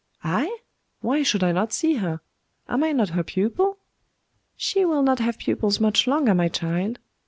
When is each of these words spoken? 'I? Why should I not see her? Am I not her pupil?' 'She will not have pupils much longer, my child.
'I? 0.23 0.57
Why 1.01 1.21
should 1.21 1.43
I 1.43 1.51
not 1.51 1.71
see 1.71 1.97
her? 1.97 2.21
Am 2.67 2.83
I 2.83 2.91
not 2.91 3.09
her 3.09 3.23
pupil?' 3.23 3.77
'She 4.57 4.83
will 4.83 5.03
not 5.03 5.19
have 5.19 5.37
pupils 5.37 5.79
much 5.79 6.07
longer, 6.07 6.33
my 6.33 6.47
child. 6.49 6.97